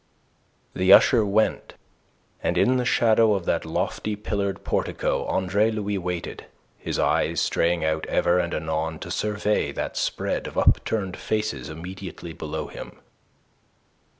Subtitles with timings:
[0.73, 1.75] The usher went,
[2.41, 6.47] and in the shadow of that lofty, pillared portico Andre Louis waited,
[6.79, 12.33] his eyes straying out ever and anon to survey that spread of upturned faces immediately
[12.33, 12.99] below him.